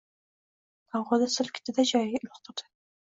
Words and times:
havoda 0.95 1.27
silkitdi-da 1.35 1.85
joyiga 1.93 2.27
uloqtirdi. 2.29 2.69